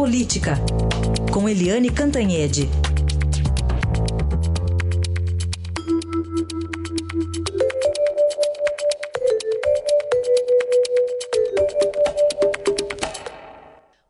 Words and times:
Política, 0.00 0.54
com 1.30 1.46
Eliane 1.46 1.90
Cantanhede. 1.90 2.62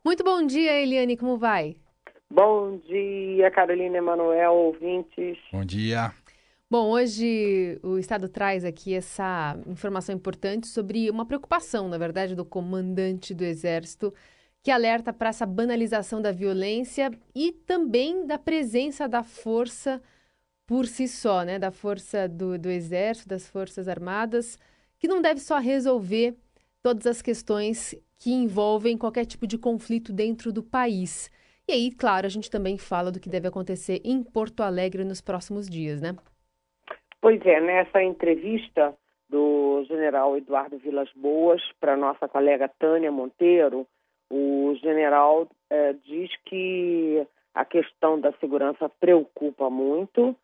Muito 0.04 0.22
bom 0.22 0.46
dia, 0.46 0.80
Eliane, 0.80 1.16
como 1.16 1.36
vai? 1.36 1.75
Bom 2.30 2.79
dia, 2.86 3.50
Carolina 3.50 3.98
Emanuel, 3.98 4.52
ouvintes. 4.52 5.38
Bom 5.52 5.64
dia. 5.64 6.12
Bom, 6.70 6.88
hoje 6.88 7.80
o 7.82 7.98
Estado 7.98 8.29
traz 8.29 8.64
aqui 8.64 8.95
essa 8.95 9.59
informação 9.66 10.14
importante 10.14 10.68
sobre 10.68 11.11
uma 11.11 11.27
preocupação, 11.27 11.88
na 11.88 11.98
verdade, 11.98 12.36
do 12.36 12.45
comandante 12.45 13.34
do 13.34 13.43
Exército, 13.43 14.14
que 14.62 14.70
alerta 14.70 15.12
para 15.12 15.30
essa 15.30 15.46
banalização 15.46 16.21
da 16.21 16.32
violência 16.32 17.11
e 17.35 17.53
também 17.53 18.26
da 18.26 18.39
presença 18.39 19.08
da 19.08 19.22
força 19.22 20.02
por 20.66 20.86
si 20.86 21.08
só, 21.08 21.43
né? 21.43 21.58
Da 21.58 21.71
força 21.71 22.29
do, 22.29 22.58
do 22.58 22.68
Exército, 22.68 23.29
das 23.29 23.49
Forças 23.49 23.88
Armadas, 23.88 24.58
que 24.99 25.08
não 25.08 25.21
deve 25.21 25.40
só 25.40 25.58
resolver 25.58 26.36
todas 26.82 27.07
as 27.07 27.22
questões 27.22 27.94
que 28.18 28.30
envolvem 28.30 28.99
qualquer 28.99 29.25
tipo 29.25 29.46
de 29.46 29.58
conflito 29.58 30.12
dentro 30.12 30.52
do 30.52 30.63
país. 30.63 31.30
E 31.66 31.72
aí, 31.72 31.90
claro, 31.90 32.27
a 32.27 32.30
gente 32.30 32.50
também 32.50 32.77
fala 32.77 33.11
do 33.11 33.19
que 33.19 33.28
deve 33.28 33.48
acontecer 33.48 34.00
em 34.05 34.22
Porto 34.22 34.62
Alegre 34.62 35.05
nos 35.05 35.20
próximos 35.20 35.69
dias, 35.69 36.00
né? 36.00 36.14
Pois 37.20 37.41
é, 37.44 37.61
nessa 37.61 38.02
entrevista 38.02 38.94
do 39.28 39.84
general 39.86 40.36
Eduardo 40.36 40.78
Vilas 40.78 41.11
Boas 41.14 41.62
para 41.80 41.97
nossa 41.97 42.28
colega 42.28 42.69
Tânia 42.78 43.12
Monteiro, 43.12 43.86
o 44.30 44.75
general 44.80 45.48
eh, 45.69 45.94
diz 46.05 46.30
que 46.44 47.27
a 47.55 47.64
questão 47.64 48.18
da 48.20 48.32
segurança 48.34 48.88
preocupa 48.88 49.68
muito, 49.68 50.36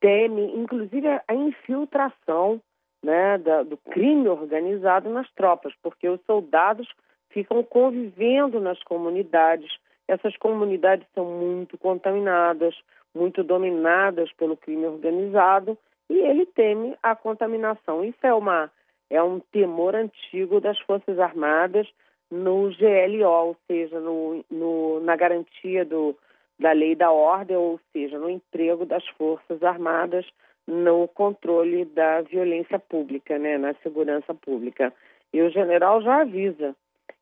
teme 0.00 0.42
inclusive 0.56 1.06
a 1.08 1.34
infiltração 1.34 2.60
né, 3.02 3.36
da, 3.38 3.62
do 3.62 3.76
crime 3.76 4.28
organizado 4.28 5.10
nas 5.10 5.30
tropas, 5.32 5.74
porque 5.82 6.08
os 6.08 6.20
soldados 6.24 6.88
ficam 7.28 7.62
convivendo 7.62 8.58
nas 8.60 8.82
comunidades. 8.82 9.70
Essas 10.08 10.36
comunidades 10.38 11.06
são 11.14 11.24
muito 11.26 11.76
contaminadas, 11.76 12.74
muito 13.14 13.42
dominadas 13.44 14.32
pelo 14.32 14.56
crime 14.56 14.86
organizado 14.86 15.76
e 16.08 16.18
ele 16.18 16.46
teme 16.46 16.96
a 17.02 17.14
contaminação. 17.14 18.04
Isso 18.04 18.26
é 18.26 18.32
uma 18.32 18.70
é 19.10 19.22
um 19.22 19.38
temor 19.38 19.94
antigo 19.94 20.60
das 20.60 20.78
Forças 20.80 21.18
Armadas 21.18 21.86
no 22.30 22.70
GLO, 22.70 23.28
ou 23.28 23.56
seja, 23.66 24.00
no, 24.00 24.44
no, 24.50 25.00
na 25.00 25.16
garantia 25.16 25.84
do, 25.84 26.16
da 26.58 26.72
lei 26.72 26.94
da 26.94 27.10
ordem, 27.10 27.56
ou 27.56 27.80
seja, 27.92 28.18
no 28.18 28.28
emprego 28.28 28.84
das 28.84 29.06
Forças 29.08 29.62
Armadas 29.62 30.26
no 30.66 31.06
controle 31.08 31.84
da 31.84 32.22
violência 32.22 32.78
pública, 32.78 33.38
né, 33.38 33.58
na 33.58 33.74
segurança 33.82 34.34
pública. 34.34 34.92
E 35.32 35.42
o 35.42 35.50
general 35.50 36.02
já 36.02 36.22
avisa 36.22 36.74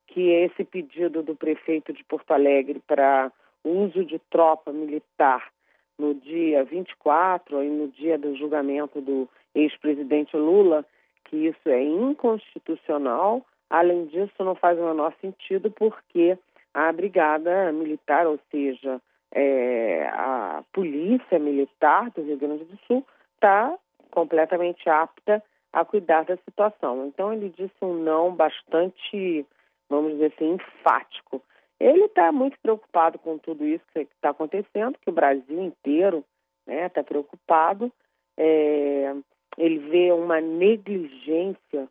que 0.06 0.30
esse 0.30 0.64
pedido 0.64 1.22
do 1.22 1.34
prefeito 1.34 1.92
de 1.92 2.04
Porto 2.04 2.32
Alegre 2.32 2.80
para 2.86 3.32
uso 3.64 4.04
de 4.04 4.18
tropa 4.30 4.72
militar 4.72 5.50
no 5.98 6.14
dia 6.14 6.64
24 6.64 7.62
e 7.62 7.68
no 7.68 7.88
dia 7.88 8.18
do 8.18 8.36
julgamento 8.36 9.00
do 9.00 9.28
ex-presidente 9.54 10.36
Lula, 10.36 10.84
que 11.24 11.48
isso 11.48 11.68
é 11.68 11.82
inconstitucional. 11.82 13.44
Além 13.72 14.06
disso, 14.06 14.44
não 14.44 14.54
faz 14.54 14.78
o 14.78 14.84
menor 14.84 15.14
sentido 15.20 15.70
porque 15.70 16.38
a 16.74 16.92
brigada 16.92 17.72
militar, 17.72 18.26
ou 18.26 18.38
seja, 18.50 19.00
é, 19.32 20.06
a 20.12 20.62
polícia 20.72 21.38
militar 21.38 22.10
do 22.10 22.22
Rio 22.22 22.36
Grande 22.36 22.64
do 22.64 22.78
Sul, 22.86 23.06
está 23.34 23.76
completamente 24.10 24.88
apta 24.88 25.42
a 25.72 25.84
cuidar 25.84 26.24
da 26.24 26.36
situação. 26.36 27.06
Então, 27.06 27.32
ele 27.32 27.48
disse 27.48 27.74
um 27.80 27.94
não 27.94 28.34
bastante, 28.34 29.46
vamos 29.88 30.12
dizer 30.12 30.32
assim, 30.34 30.52
enfático 30.52 31.42
ele 31.82 32.04
está 32.04 32.30
muito 32.30 32.56
preocupado 32.62 33.18
com 33.18 33.38
tudo 33.38 33.64
isso 33.64 33.84
que 33.92 33.98
está 34.02 34.30
acontecendo, 34.30 34.96
que 35.00 35.10
o 35.10 35.12
Brasil 35.12 35.60
inteiro 35.60 36.24
está 36.60 36.72
né, 36.72 36.88
tá 36.88 37.02
preocupado. 37.02 37.92
É, 38.36 39.12
ele 39.58 39.78
vê 39.78 40.12
uma 40.12 40.40
negligência 40.40 41.88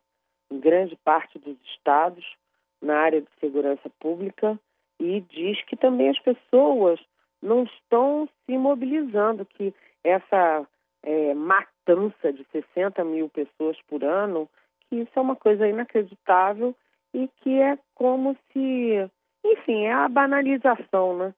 em 0.52 0.60
grande 0.60 0.96
parte 1.04 1.38
dos 1.38 1.56
estados 1.64 2.24
na 2.80 2.98
área 2.98 3.20
de 3.20 3.28
segurança 3.40 3.88
pública 4.00 4.58
e 5.00 5.20
diz 5.20 5.62
que 5.64 5.76
também 5.76 6.10
as 6.10 6.18
pessoas 6.18 7.00
não 7.40 7.64
estão 7.64 8.28
se 8.46 8.56
mobilizando, 8.56 9.44
que 9.44 9.74
essa 10.04 10.66
é, 11.02 11.34
matança 11.34 12.32
de 12.32 12.44
60 12.52 13.02
mil 13.04 13.28
pessoas 13.28 13.76
por 13.88 14.04
ano, 14.04 14.48
que 14.88 14.96
isso 14.96 15.10
é 15.16 15.20
uma 15.20 15.36
coisa 15.36 15.66
inacreditável 15.66 16.74
e 17.12 17.28
que 17.42 17.60
é 17.60 17.78
como 17.94 18.36
se 18.52 19.10
enfim, 19.44 19.84
é 19.84 19.92
a 19.92 20.08
banalização, 20.08 21.16
né? 21.16 21.34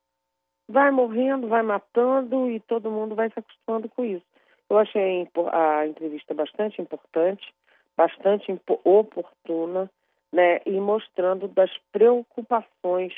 Vai 0.68 0.90
morrendo, 0.90 1.48
vai 1.48 1.62
matando 1.62 2.50
e 2.50 2.60
todo 2.60 2.90
mundo 2.90 3.14
vai 3.14 3.30
se 3.30 3.38
acostumando 3.38 3.88
com 3.88 4.04
isso. 4.04 4.24
Eu 4.68 4.78
achei 4.78 5.28
a 5.52 5.86
entrevista 5.86 6.34
bastante 6.34 6.80
importante, 6.80 7.52
bastante 7.96 8.58
oportuna, 8.84 9.90
né? 10.32 10.60
E 10.66 10.72
mostrando 10.72 11.48
das 11.48 11.70
preocupações 11.92 13.14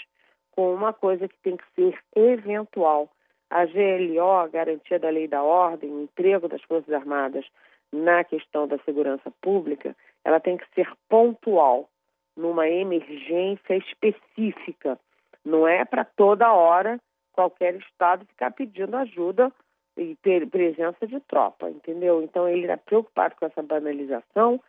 com 0.52 0.74
uma 0.74 0.92
coisa 0.92 1.28
que 1.28 1.36
tem 1.42 1.56
que 1.56 1.64
ser 1.74 1.98
eventual. 2.14 3.08
A 3.50 3.64
GLO, 3.64 4.32
a 4.32 4.48
Garantia 4.48 4.98
da 4.98 5.10
Lei 5.10 5.28
da 5.28 5.42
Ordem, 5.42 5.90
o 5.90 6.02
emprego 6.02 6.48
das 6.48 6.62
Forças 6.62 6.92
Armadas 6.92 7.46
na 7.92 8.24
questão 8.24 8.66
da 8.66 8.78
segurança 8.78 9.30
pública, 9.40 9.94
ela 10.24 10.40
tem 10.40 10.56
que 10.56 10.66
ser 10.74 10.90
pontual 11.08 11.88
numa 12.36 12.68
emergência 12.68 13.76
específica. 13.76 14.98
Não 15.44 15.66
é 15.66 15.84
para 15.84 16.04
toda 16.04 16.52
hora 16.52 17.00
qualquer 17.32 17.76
estado 17.76 18.26
ficar 18.26 18.50
pedindo 18.50 18.96
ajuda 18.96 19.52
e 19.96 20.16
ter 20.16 20.46
presença 20.48 21.06
de 21.06 21.18
tropa, 21.20 21.70
entendeu? 21.70 22.22
Então 22.22 22.48
ele 22.48 22.62
está 22.62 22.76
preocupado 22.76 23.34
com 23.36 23.46
essa 23.46 23.62
banalização 23.62 24.60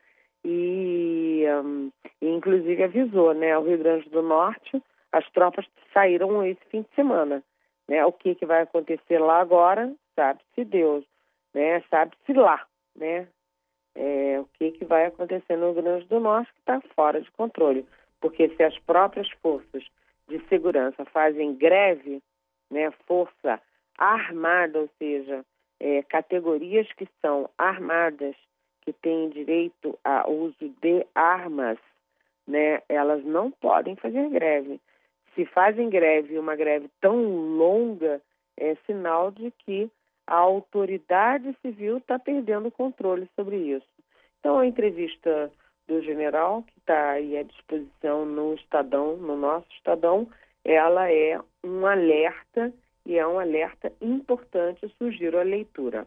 e, 0.44 1.44
um, 1.64 1.92
inclusive 2.22 2.84
avisou, 2.84 3.34
né? 3.34 3.58
O 3.58 3.64
Rio 3.64 3.78
Grande 3.78 4.10
do 4.10 4.22
Norte, 4.22 4.82
as 5.12 5.30
tropas 5.32 5.66
saíram 5.94 6.46
esse 6.46 6.64
fim 6.70 6.82
de 6.82 6.96
semana, 6.96 7.44
né? 7.88 8.06
O 8.06 8.12
que 8.12 8.36
que 8.36 8.46
vai 8.46 8.62
acontecer 8.62 9.20
lá 9.20 9.40
agora, 9.40 9.94
sabe-se 10.16 10.64
Deus, 10.64 11.04
né? 11.54 11.84
Sabe-se 11.90 12.34
lá, 12.34 12.66
né? 12.96 13.28
é, 13.98 14.40
o 14.40 14.46
que, 14.54 14.72
que 14.74 14.86
vai 14.86 15.06
acontecer 15.06 15.58
no 15.58 15.72
Rio 15.72 15.82
Grande 15.82 16.06
do 16.06 16.20
Norte, 16.20 16.54
que 16.54 16.60
está 16.60 16.80
fora 16.96 17.20
de 17.20 17.32
controle. 17.32 17.84
Porque 18.22 18.48
se 18.50 18.64
as 18.64 18.78
próprias 18.80 19.28
forças 19.42 19.84
de 20.28 20.40
segurança 20.48 21.04
fazem 21.06 21.56
greve, 21.56 22.22
né, 22.70 22.92
força 23.08 23.60
armada, 23.98 24.80
ou 24.80 24.90
seja, 24.98 25.46
é, 25.80 26.04
categorias 26.04 26.88
que 26.94 27.08
são 27.22 27.50
armadas, 27.58 28.36
que 28.82 28.94
têm 28.94 29.30
direito 29.30 29.98
ao 30.04 30.32
uso 30.32 30.70
de 30.82 31.06
armas, 31.14 31.78
né, 32.48 32.82
elas 32.88 33.24
não 33.26 33.52
podem 33.52 33.96
fazer 33.96 34.30
greve. 34.30 34.80
Se 35.36 35.46
fazem 35.46 35.90
greve, 35.90 36.40
uma 36.40 36.56
greve 36.56 36.90
tão 37.02 37.16
longa, 37.58 38.22
é 38.56 38.76
sinal 38.86 39.30
de 39.30 39.52
que 39.52 39.92
a 40.26 40.36
autoridade 40.36 41.56
civil 41.62 41.98
está 41.98 42.18
perdendo 42.18 42.70
o 42.70 42.72
controle 42.72 43.30
sobre 43.36 43.58
isso. 43.58 43.88
Então, 44.40 44.60
a 44.60 44.66
entrevista 44.66 45.52
do 45.88 46.02
general, 46.02 46.64
que 46.64 46.80
está 46.80 47.12
aí 47.12 47.38
à 47.38 47.44
disposição 47.44 48.26
no 48.26 48.54
Estadão, 48.56 49.18
no 49.18 49.38
nosso 49.38 49.68
Estadão, 49.72 50.28
ela 50.64 51.12
é 51.12 51.40
um 51.64 51.86
alerta 51.86 52.74
e 53.08 53.18
é 53.18 53.26
um 53.26 53.40
alerta 53.40 53.92
importante, 54.02 54.94
sugiro 54.98 55.40
a 55.40 55.44
leitura. 55.44 56.06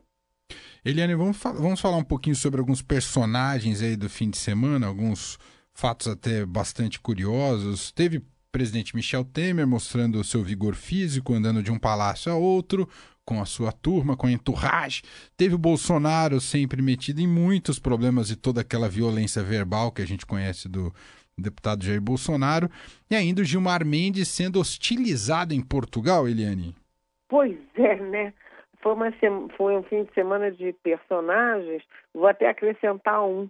Eliane, 0.84 1.14
vamos, 1.14 1.38
fa 1.38 1.50
vamos 1.50 1.80
falar 1.80 1.96
um 1.96 2.04
pouquinho 2.04 2.36
sobre 2.36 2.60
alguns 2.60 2.82
personagens 2.82 3.82
aí 3.82 3.96
do 3.96 4.08
fim 4.08 4.28
de 4.28 4.36
semana, 4.36 4.86
alguns 4.86 5.38
fatos 5.72 6.08
até 6.08 6.44
bastante 6.44 7.00
curiosos. 7.00 7.90
Teve 7.90 8.22
presidente 8.52 8.94
Michel 8.94 9.24
Temer 9.24 9.66
mostrando 9.66 10.20
o 10.20 10.24
seu 10.24 10.42
vigor 10.42 10.74
físico, 10.74 11.32
andando 11.32 11.62
de 11.62 11.72
um 11.72 11.78
palácio 11.78 12.30
a 12.30 12.36
outro 12.36 12.86
com 13.24 13.40
a 13.40 13.46
sua 13.46 13.72
turma, 13.72 14.16
com 14.16 14.26
a 14.26 14.32
entourage. 14.32 15.02
Teve 15.36 15.54
o 15.54 15.58
Bolsonaro 15.58 16.38
sempre 16.40 16.82
metido 16.82 17.20
em 17.20 17.26
muitos 17.26 17.78
problemas 17.78 18.30
e 18.30 18.36
toda 18.36 18.60
aquela 18.60 18.88
violência 18.88 19.42
verbal 19.42 19.90
que 19.90 20.02
a 20.02 20.06
gente 20.06 20.26
conhece 20.26 20.68
do 20.68 20.92
deputado 21.38 21.84
Jair 21.84 22.00
Bolsonaro. 22.00 22.70
E 23.08 23.14
ainda 23.14 23.40
o 23.40 23.44
Gilmar 23.44 23.86
Mendes 23.86 24.28
sendo 24.28 24.60
hostilizado 24.60 25.54
em 25.54 25.62
Portugal, 25.62 26.28
Eliane. 26.28 26.74
Pois 27.30 27.56
é, 27.76 27.94
né? 27.94 28.34
Foi, 28.82 28.92
uma, 28.92 29.06
foi 29.56 29.76
um 29.76 29.82
fim 29.84 30.02
de 30.02 30.12
semana 30.12 30.50
de 30.50 30.72
personagens. 30.82 31.82
Vou 32.12 32.26
até 32.26 32.48
acrescentar 32.48 33.24
um, 33.24 33.48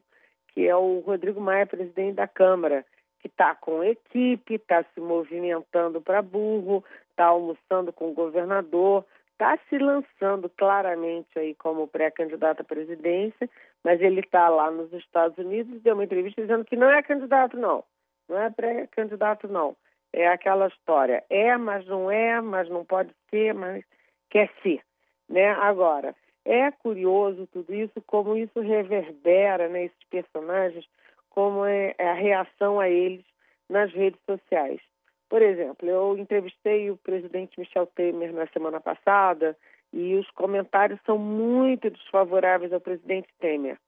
que 0.49 0.69
é 0.69 0.77
o 0.77 1.01
Rodrigo 1.01 1.41
Maia, 1.41 1.67
presidente 1.67 2.17
da 2.17 2.29
Câmara, 2.29 2.85
que 3.21 3.29
está 3.29 3.55
com 3.55 3.83
equipe, 3.83 4.55
está 4.55 4.85
se 4.95 5.01
movimentando 5.01 6.01
para 6.01 6.21
burro, 6.21 6.85
está 7.09 7.27
almoçando 7.27 7.91
com 7.91 8.11
o 8.11 8.15
governador, 8.15 9.05
está 9.33 9.59
se 9.71 9.79
lançando 9.79 10.51
claramente 10.51 11.39
aí 11.39 11.55
como 11.55 11.89
pré-candidato 11.89 12.61
à 12.61 12.65
presidência, 12.65 13.49
mas 13.83 13.99
ele 14.03 14.21
está 14.21 14.51
lá 14.51 14.71
nos 14.71 14.93
Estados 14.93 15.39
Unidos 15.39 15.77
e 15.77 15.81
deu 15.81 15.95
uma 15.95 16.05
entrevista 16.05 16.43
dizendo 16.43 16.67
que 16.67 16.77
não 16.77 16.91
é 16.91 17.03
candidato, 17.03 17.57
não. 17.57 17.83
Não 18.29 18.39
é 18.39 18.51
pré-candidato, 18.51 19.49
não. 19.49 19.75
É 20.13 20.29
aquela 20.29 20.69
história. 20.69 21.25
É, 21.31 21.57
mas 21.57 21.87
não 21.87 22.11
é, 22.11 22.41
mas 22.41 22.69
não 22.69 22.85
pode 22.85 23.11
ser, 23.31 23.55
mas 23.55 23.85
quer 24.29 24.51
ser. 24.63 24.81
Né? 25.29 25.51
Agora, 25.51 26.15
é 26.45 26.71
curioso 26.71 27.47
tudo 27.53 27.73
isso, 27.75 28.01
como 28.07 28.37
isso 28.37 28.61
reverbera 28.61 29.69
né, 29.69 29.91
personagens, 30.11 30.87
como 31.29 31.65
é 31.65 31.95
a 31.99 32.13
reação 32.13 32.81
a 32.81 32.89
eles 32.89 33.25
nas 33.69 33.93
redes 33.93 34.21
sociais. 34.27 34.81
Por 35.29 35.43
exemplo, 35.43 35.89
eu 35.89 36.19
entrevistei 36.19 36.91
o 36.91 36.97
presidente 36.97 37.59
Michel 37.59 37.87
Temer 37.87 38.33
na 38.33 38.49
semana 38.49 38.81
passada 38.81 39.57
e 39.93 40.17
os 40.17 40.29
comentários 40.33 40.99
são 41.07 41.17
muito 41.17 41.89
desfavoráveis 41.89 42.73
ao 42.73 42.81
presidente 42.81 43.29
Temer. 43.39 43.79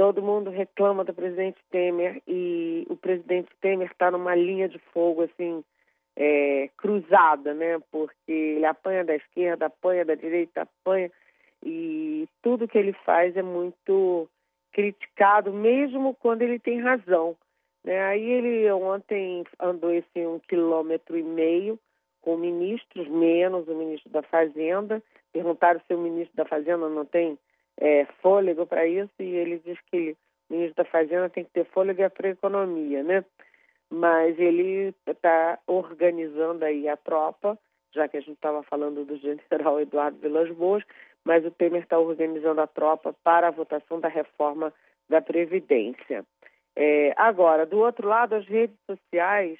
Todo 0.00 0.22
mundo 0.22 0.48
reclama 0.48 1.04
do 1.04 1.12
presidente 1.12 1.58
Temer 1.70 2.22
e 2.26 2.86
o 2.88 2.96
presidente 2.96 3.50
Temer 3.60 3.90
está 3.90 4.10
numa 4.10 4.34
linha 4.34 4.66
de 4.66 4.78
fogo 4.94 5.24
assim 5.24 5.62
é, 6.16 6.70
cruzada, 6.78 7.52
né? 7.52 7.78
Porque 7.92 8.32
ele 8.32 8.64
apanha 8.64 9.04
da 9.04 9.14
esquerda, 9.14 9.66
apanha 9.66 10.02
da 10.06 10.14
direita, 10.14 10.62
apanha 10.62 11.12
e 11.62 12.26
tudo 12.40 12.66
que 12.66 12.78
ele 12.78 12.94
faz 13.04 13.36
é 13.36 13.42
muito 13.42 14.26
criticado, 14.72 15.52
mesmo 15.52 16.14
quando 16.14 16.40
ele 16.40 16.58
tem 16.58 16.80
razão. 16.80 17.36
Né? 17.84 18.00
Aí 18.00 18.24
ele 18.24 18.72
ontem 18.72 19.44
andou 19.60 19.92
esse 19.92 20.26
um 20.26 20.38
quilômetro 20.38 21.18
e 21.18 21.22
meio 21.22 21.78
com 22.22 22.38
ministros, 22.38 23.06
menos 23.06 23.68
o 23.68 23.74
ministro 23.74 24.10
da 24.10 24.22
Fazenda. 24.22 25.02
Perguntaram 25.30 25.78
se 25.86 25.92
o 25.92 25.98
ministro 25.98 26.34
da 26.34 26.46
Fazenda 26.46 26.88
não 26.88 27.04
tem 27.04 27.38
é, 27.80 28.04
fôlego 28.20 28.66
para 28.66 28.86
isso 28.86 29.10
e 29.18 29.24
ele 29.24 29.58
diz 29.64 29.78
que 29.90 30.16
o 30.48 30.52
ministro 30.52 30.84
da 30.84 30.90
Fazenda 30.90 31.30
tem 31.30 31.44
que 31.44 31.50
ter 31.50 31.64
fôlego 31.66 32.08
para 32.10 32.28
a 32.28 32.32
economia, 32.32 33.02
né? 33.02 33.24
Mas 33.90 34.38
ele 34.38 34.94
está 35.06 35.58
organizando 35.66 36.64
aí 36.64 36.86
a 36.88 36.96
tropa, 36.96 37.58
já 37.92 38.06
que 38.06 38.18
a 38.18 38.20
gente 38.20 38.34
estava 38.34 38.62
falando 38.62 39.04
do 39.04 39.16
general 39.16 39.80
Eduardo 39.80 40.18
Vilas 40.18 40.50
Boas, 40.50 40.84
mas 41.24 41.44
o 41.44 41.50
Temer 41.50 41.82
está 41.82 41.98
organizando 41.98 42.60
a 42.60 42.66
tropa 42.66 43.14
para 43.24 43.48
a 43.48 43.52
votação 43.52 43.98
da 43.98 44.08
reforma 44.08 44.72
da 45.08 45.20
Previdência. 45.20 46.24
É, 46.76 47.12
agora, 47.16 47.66
do 47.66 47.78
outro 47.78 48.06
lado, 48.08 48.34
as 48.34 48.46
redes 48.46 48.76
sociais 48.86 49.58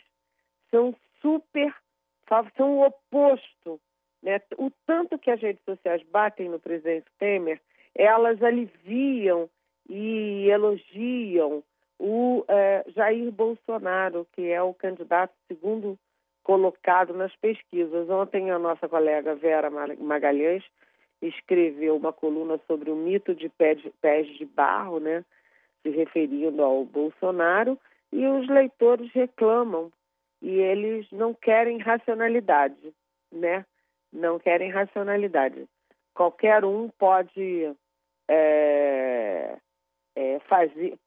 são 0.71 0.95
super, 1.21 1.75
são 2.57 2.79
o 2.79 2.87
oposto. 2.87 3.81
Né? 4.23 4.41
O 4.57 4.71
tanto 4.87 5.19
que 5.19 5.31
as 5.31 5.41
redes 5.41 5.63
sociais 5.65 6.03
batem 6.05 6.49
no 6.49 6.61
presidente 6.61 7.07
Temer, 7.19 7.61
elas 8.01 8.43
aliviam 8.43 9.49
e 9.87 10.49
elogiam 10.49 11.63
o 11.99 12.43
é, 12.49 12.83
Jair 12.97 13.31
Bolsonaro, 13.31 14.27
que 14.33 14.51
é 14.51 14.63
o 14.63 14.73
candidato 14.73 15.35
segundo 15.47 15.99
colocado 16.43 17.13
nas 17.13 17.37
pesquisas. 17.37 18.09
Ontem 18.09 18.51
a 18.51 18.59
nossa 18.59 18.89
colega 18.89 19.35
Vera 19.35 19.69
Magalhães 19.99 20.65
escreveu 21.21 21.95
uma 21.95 22.11
coluna 22.11 22.59
sobre 22.67 22.91
o 22.91 22.97
mito 22.97 23.35
de 23.35 23.51
pés 23.51 24.27
de 24.39 24.47
barro, 24.47 24.99
né? 24.99 25.23
se 25.83 25.91
referindo 25.91 26.63
ao 26.63 26.85
Bolsonaro, 26.85 27.79
e 28.11 28.27
os 28.27 28.49
leitores 28.49 29.13
reclamam 29.13 29.93
e 30.41 30.51
eles 30.51 31.07
não 31.13 31.35
querem 31.35 31.79
racionalidade, 31.79 32.95
né? 33.31 33.65
Não 34.11 34.39
querem 34.39 34.71
racionalidade. 34.71 35.67
Qualquer 36.15 36.65
um 36.65 36.89
pode 36.99 37.75
é, 38.33 39.57
é, 40.15 40.39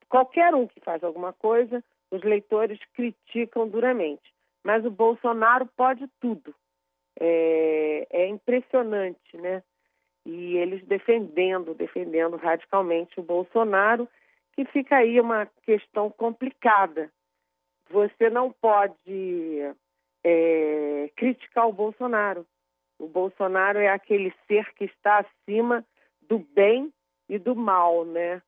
qualquer 0.10 0.54
um 0.54 0.68
que 0.68 0.82
faz 0.82 1.02
alguma 1.04 1.32
coisa, 1.32 1.82
os 2.12 2.22
leitores 2.22 2.80
criticam 2.94 3.68
duramente. 3.68 4.34
Mas 4.64 4.86
o 4.86 4.92
Bolsonaro 4.92 5.66
pode 5.78 6.06
tudo. 6.20 6.54
É, 7.20 8.08
é 8.10 8.28
impressionante, 8.28 9.38
né? 9.38 9.64
E 10.26 10.58
eles 10.58 10.84
defendendo, 10.86 11.74
defendendo 11.74 12.36
radicalmente 12.38 13.20
o 13.20 13.24
Bolsonaro 13.24 14.08
que 14.54 14.66
fica 14.66 14.98
aí 14.98 15.20
uma 15.20 15.46
questão 15.64 16.10
complicada. 16.10 17.12
Você 17.90 18.30
não 18.30 18.52
pode 18.52 19.74
é, 20.24 21.10
criticar 21.16 21.68
o 21.68 21.74
Bolsonaro. 21.74 22.46
O 23.00 23.08
Bolsonaro 23.08 23.80
é 23.80 23.88
aquele 23.88 24.34
ser 24.48 24.74
que 24.76 24.86
está 24.86 25.20
acima 25.20 25.86
do 26.22 26.40
bem 26.40 26.94
e 27.30 27.38
do 27.38 27.56
mal, 27.56 28.06
né? 28.06 28.42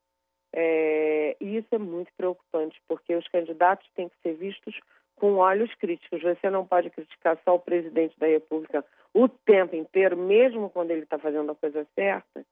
É, 0.52 1.36
e 1.40 1.56
isso 1.56 1.68
é 1.72 1.78
muito 1.78 2.10
preocupante, 2.16 2.80
porque 2.88 3.14
os 3.14 3.26
candidatos 3.28 3.88
têm 3.94 4.08
que 4.08 4.16
ser 4.22 4.34
vistos 4.34 4.78
com 5.16 5.34
olhos 5.34 5.74
críticos. 5.74 6.22
Você 6.22 6.48
não 6.50 6.66
pode 6.66 6.90
criticar 6.90 7.38
só 7.44 7.56
o 7.56 7.60
presidente 7.60 8.18
da 8.18 8.26
República 8.26 8.84
o 9.12 9.28
tempo 9.28 9.74
inteiro, 9.74 10.16
mesmo 10.16 10.70
quando 10.70 10.90
ele 10.90 11.02
está 11.02 11.18
fazendo 11.18 11.52
a 11.52 11.54
coisa 11.54 11.86
certa, 11.94 12.44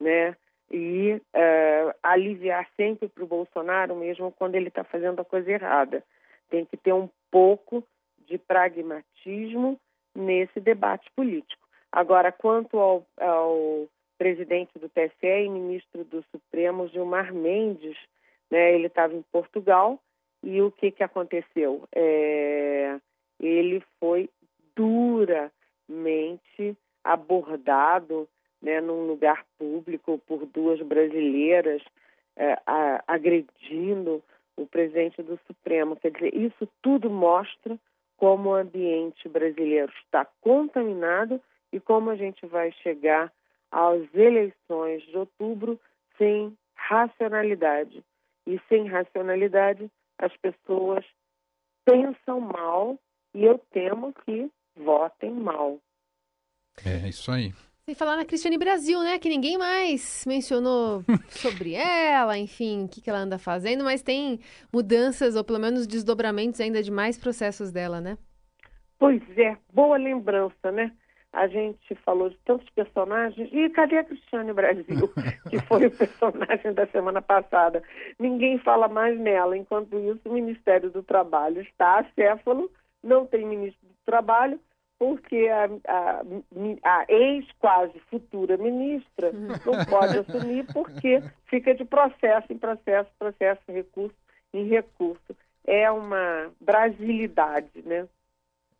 né? 0.00 0.36
e 0.70 1.14
uh, 1.14 1.94
aliviar 2.02 2.68
sempre 2.76 3.08
para 3.08 3.24
o 3.24 3.26
Bolsonaro, 3.26 3.96
mesmo 3.96 4.32
quando 4.32 4.54
ele 4.54 4.68
está 4.68 4.84
fazendo 4.84 5.20
a 5.20 5.24
coisa 5.24 5.50
errada. 5.50 6.04
Tem 6.50 6.64
que 6.64 6.76
ter 6.76 6.92
um 6.92 7.08
pouco 7.30 7.84
de 8.26 8.38
pragmatismo 8.38 9.78
nesse 10.14 10.60
debate 10.60 11.10
político. 11.16 11.66
Agora, 11.90 12.30
quanto 12.30 12.78
ao, 12.78 13.06
ao 13.18 13.88
presidente 14.18 14.78
do 14.78 14.88
TSE 14.88 15.26
e 15.26 15.48
ministro 15.48 16.04
do 16.04 16.22
Supremo, 16.32 16.88
Gilmar 16.88 17.32
Mendes, 17.32 17.96
né, 18.50 18.74
ele 18.74 18.88
estava 18.88 19.14
em 19.14 19.22
Portugal 19.30 19.98
e 20.42 20.60
o 20.60 20.70
que, 20.70 20.90
que 20.90 21.02
aconteceu? 21.02 21.84
É, 21.94 22.98
ele 23.40 23.82
foi 23.98 24.28
duramente 24.74 25.56
abordado 27.04 28.28
né, 28.60 28.80
num 28.80 29.06
lugar 29.06 29.44
público 29.58 30.20
por 30.26 30.44
duas 30.46 30.80
brasileiras 30.82 31.82
é, 32.36 32.58
a, 32.66 33.02
agredindo 33.06 34.22
o 34.56 34.66
presidente 34.66 35.22
do 35.22 35.38
Supremo. 35.46 35.96
Quer 35.96 36.10
dizer, 36.10 36.34
isso 36.34 36.68
tudo 36.82 37.08
mostra 37.08 37.78
como 38.16 38.50
o 38.50 38.54
ambiente 38.54 39.28
brasileiro 39.28 39.92
está 40.04 40.26
contaminado 40.40 41.40
e 41.72 41.78
como 41.78 42.10
a 42.10 42.16
gente 42.16 42.44
vai 42.46 42.72
chegar 42.82 43.32
às 43.70 44.02
eleições 44.14 45.02
de 45.04 45.16
outubro 45.16 45.78
sem 46.16 46.56
racionalidade. 46.74 48.02
E 48.46 48.58
sem 48.68 48.86
racionalidade, 48.88 49.90
as 50.18 50.34
pessoas 50.38 51.04
pensam 51.84 52.40
mal 52.40 52.98
e 53.34 53.44
eu 53.44 53.58
temo 53.70 54.12
que 54.24 54.50
votem 54.74 55.32
mal. 55.32 55.78
É 56.84 57.08
isso 57.08 57.30
aí. 57.30 57.52
Sem 57.84 57.94
falar 57.94 58.16
na 58.16 58.24
Cristiane 58.24 58.58
Brasil, 58.58 59.00
né? 59.00 59.18
Que 59.18 59.28
ninguém 59.28 59.56
mais 59.56 60.24
mencionou 60.26 61.02
sobre 61.30 61.74
ela, 61.74 62.36
enfim, 62.36 62.84
o 62.84 62.88
que, 62.88 63.00
que 63.00 63.08
ela 63.08 63.20
anda 63.20 63.38
fazendo, 63.38 63.82
mas 63.82 64.02
tem 64.02 64.40
mudanças, 64.72 65.36
ou 65.36 65.42
pelo 65.42 65.58
menos 65.58 65.86
desdobramentos 65.86 66.60
ainda 66.60 66.82
de 66.82 66.90
mais 66.90 67.18
processos 67.18 67.72
dela, 67.72 68.00
né? 68.00 68.18
Pois 68.98 69.22
é, 69.38 69.56
boa 69.72 69.96
lembrança, 69.96 70.70
né? 70.70 70.92
A 71.32 71.46
gente 71.46 71.94
falou 71.96 72.30
de 72.30 72.38
tantos 72.44 72.68
personagens. 72.70 73.48
E 73.52 73.68
cadê 73.70 73.98
a 73.98 74.04
Cristiane 74.04 74.52
Brasil, 74.52 75.12
que 75.50 75.58
foi 75.60 75.86
o 75.86 75.90
personagem 75.90 76.72
da 76.72 76.86
semana 76.86 77.20
passada? 77.20 77.82
Ninguém 78.18 78.58
fala 78.58 78.88
mais 78.88 79.18
nela. 79.18 79.56
Enquanto 79.56 79.98
isso, 79.98 80.20
o 80.24 80.32
Ministério 80.32 80.90
do 80.90 81.02
Trabalho 81.02 81.60
está 81.60 82.00
acéfalo, 82.00 82.70
não 83.02 83.26
tem 83.26 83.46
ministro 83.46 83.86
do 83.86 83.94
Trabalho, 84.06 84.58
porque 84.98 85.48
a, 85.48 85.66
a, 85.86 86.22
a 86.84 87.04
ex-quase 87.08 87.98
futura 88.10 88.56
ministra 88.56 89.30
não 89.32 89.84
pode 89.84 90.18
assumir 90.18 90.66
porque 90.72 91.22
fica 91.46 91.74
de 91.74 91.84
processo 91.84 92.52
em 92.52 92.58
processo, 92.58 93.08
processo, 93.18 93.62
recurso 93.68 94.16
em 94.52 94.66
recurso. 94.66 95.36
É 95.64 95.90
uma 95.90 96.50
brasilidade, 96.60 97.82
né? 97.84 98.08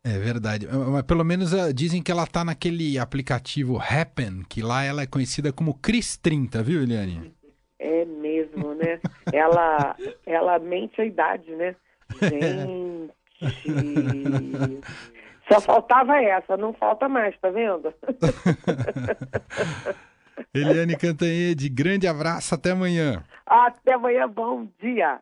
É 0.03 0.17
verdade. 0.17 0.67
Mas 0.67 1.03
pelo 1.03 1.23
menos 1.23 1.53
uh, 1.53 1.73
dizem 1.73 2.01
que 2.01 2.11
ela 2.11 2.23
está 2.23 2.43
naquele 2.43 2.97
aplicativo 2.97 3.77
Happen, 3.77 4.43
que 4.47 4.61
lá 4.61 4.83
ela 4.83 5.01
é 5.01 5.07
conhecida 5.07 5.51
como 5.51 5.73
Cris 5.73 6.17
30, 6.17 6.63
viu, 6.63 6.81
Eliane? 6.81 7.33
É 7.77 8.05
mesmo, 8.05 8.73
né? 8.75 8.99
ela, 9.31 9.95
ela 10.25 10.59
mente 10.59 11.01
a 11.01 11.05
idade, 11.05 11.51
né? 11.55 11.75
Gente. 12.21 13.13
Só 15.51 15.59
faltava 15.59 16.21
essa, 16.21 16.55
não 16.57 16.73
falta 16.73 17.09
mais, 17.09 17.35
tá 17.39 17.49
vendo? 17.49 17.93
Eliane 20.53 20.95
Cantanhede, 20.95 21.67
grande 21.69 22.07
abraço, 22.07 22.53
até 22.55 22.71
amanhã. 22.71 23.23
Até 23.45 23.93
amanhã, 23.93 24.27
bom 24.27 24.67
dia. 24.79 25.19